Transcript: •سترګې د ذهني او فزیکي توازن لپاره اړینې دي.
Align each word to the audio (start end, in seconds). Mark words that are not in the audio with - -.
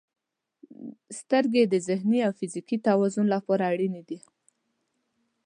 •سترګې 1.19 1.63
د 1.67 1.75
ذهني 1.87 2.19
او 2.27 2.31
فزیکي 2.39 2.77
توازن 2.87 3.25
لپاره 3.35 3.63
اړینې 3.73 4.01
دي. 4.09 4.19